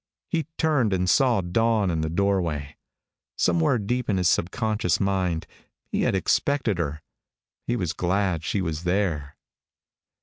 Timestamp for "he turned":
0.29-0.93